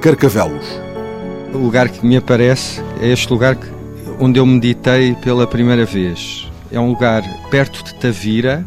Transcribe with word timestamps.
Carcavelos. 0.00 0.64
O 1.52 1.58
lugar 1.58 1.90
que 1.90 2.06
me 2.06 2.16
aparece 2.16 2.82
é 3.02 3.08
este 3.08 3.30
lugar 3.30 3.58
onde 4.18 4.40
eu 4.40 4.46
meditei 4.46 5.14
pela 5.16 5.46
primeira 5.46 5.84
vez. 5.84 6.50
É 6.72 6.80
um 6.80 6.88
lugar 6.88 7.22
perto 7.50 7.84
de 7.84 7.94
Tavira, 7.96 8.64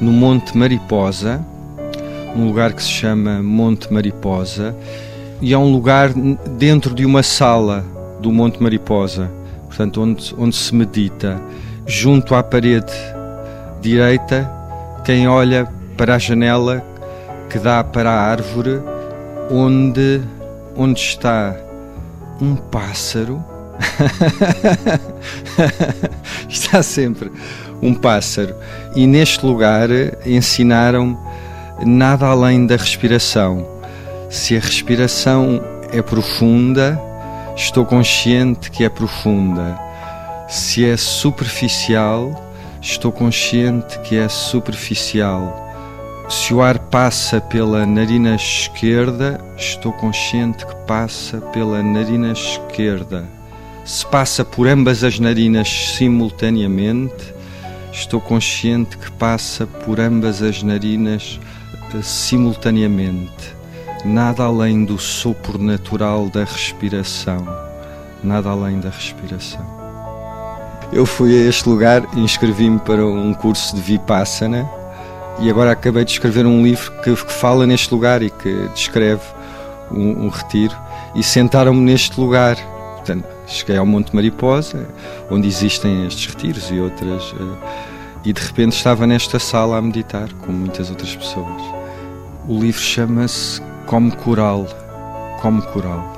no 0.00 0.10
Monte 0.10 0.56
Mariposa, 0.58 1.40
um 2.34 2.48
lugar 2.48 2.72
que 2.72 2.82
se 2.82 2.88
chama 2.88 3.40
Monte 3.40 3.92
Mariposa, 3.92 4.74
e 5.40 5.52
é 5.52 5.58
um 5.58 5.70
lugar 5.70 6.10
dentro 6.58 6.92
de 6.92 7.06
uma 7.06 7.22
sala 7.22 7.84
do 8.20 8.32
Monte 8.32 8.60
Mariposa, 8.60 9.30
portanto, 9.66 10.02
onde, 10.02 10.34
onde 10.36 10.56
se 10.56 10.74
medita. 10.74 11.40
Junto 11.86 12.34
à 12.34 12.42
parede 12.42 12.92
direita, 13.80 14.50
quem 15.04 15.28
olha 15.28 15.68
para 15.96 16.16
a 16.16 16.18
janela 16.18 16.84
que 17.48 17.60
dá 17.60 17.84
para 17.84 18.10
a 18.10 18.20
árvore, 18.20 18.80
onde, 19.48 20.20
onde 20.76 21.00
está 21.00 21.56
um 22.40 22.56
pássaro. 22.56 23.44
está 26.48 26.82
sempre 26.82 27.30
um 27.82 27.94
pássaro. 27.94 28.54
E 28.94 29.06
neste 29.06 29.44
lugar 29.44 29.88
ensinaram 30.24 31.18
nada 31.84 32.26
além 32.26 32.66
da 32.66 32.76
respiração. 32.76 33.66
Se 34.30 34.56
a 34.56 34.60
respiração 34.60 35.62
é 35.92 36.02
profunda, 36.02 37.00
estou 37.56 37.84
consciente 37.84 38.70
que 38.70 38.84
é 38.84 38.88
profunda. 38.88 39.78
Se 40.48 40.84
é 40.84 40.96
superficial, 40.96 42.52
estou 42.80 43.12
consciente 43.12 43.98
que 44.00 44.16
é 44.16 44.28
superficial. 44.28 45.73
Se 46.28 46.54
o 46.54 46.62
ar 46.62 46.78
passa 46.78 47.38
pela 47.38 47.84
narina 47.84 48.34
esquerda, 48.34 49.38
estou 49.58 49.92
consciente 49.92 50.64
que 50.64 50.74
passa 50.86 51.38
pela 51.52 51.82
narina 51.82 52.32
esquerda. 52.32 53.28
Se 53.84 54.06
passa 54.06 54.42
por 54.42 54.66
ambas 54.66 55.04
as 55.04 55.20
narinas 55.20 55.68
simultaneamente, 55.68 57.34
estou 57.92 58.22
consciente 58.22 58.96
que 58.96 59.10
passa 59.12 59.66
por 59.66 60.00
ambas 60.00 60.42
as 60.42 60.62
narinas 60.62 61.38
simultaneamente. 62.02 63.54
Nada 64.02 64.44
além 64.44 64.84
do 64.84 64.98
sopro 64.98 65.58
natural 65.58 66.30
da 66.30 66.44
respiração. 66.44 67.46
Nada 68.22 68.48
além 68.48 68.80
da 68.80 68.88
respiração. 68.88 69.64
Eu 70.90 71.04
fui 71.04 71.36
a 71.36 71.48
este 71.48 71.68
lugar 71.68 72.02
e 72.16 72.20
inscrevi-me 72.20 72.78
para 72.78 73.04
um 73.04 73.34
curso 73.34 73.76
de 73.76 73.82
Vipassana 73.82 74.66
e 75.40 75.50
agora 75.50 75.72
acabei 75.72 76.04
de 76.04 76.12
escrever 76.12 76.46
um 76.46 76.62
livro 76.62 76.92
que, 77.02 77.14
que 77.14 77.32
fala 77.32 77.66
neste 77.66 77.92
lugar 77.92 78.22
e 78.22 78.30
que 78.30 78.68
descreve 78.74 79.22
um, 79.90 80.26
um 80.26 80.28
retiro 80.28 80.74
e 81.14 81.22
sentaram-me 81.22 81.80
neste 81.80 82.18
lugar. 82.18 82.56
Portanto, 82.96 83.26
cheguei 83.46 83.76
ao 83.76 83.86
Monte 83.86 84.14
Mariposa, 84.14 84.86
onde 85.30 85.46
existem 85.46 86.06
estes 86.06 86.26
retiros 86.26 86.70
e 86.70 86.78
outras, 86.78 87.32
uh, 87.32 87.58
e 88.24 88.32
de 88.32 88.40
repente 88.40 88.76
estava 88.76 89.06
nesta 89.06 89.38
sala 89.38 89.76
a 89.76 89.82
meditar 89.82 90.32
com 90.40 90.52
muitas 90.52 90.88
outras 90.88 91.14
pessoas. 91.14 91.62
O 92.48 92.58
livro 92.58 92.80
chama-se 92.80 93.60
Como 93.86 94.14
Coral. 94.16 94.66
Como 95.40 95.60
Coral. 95.62 96.13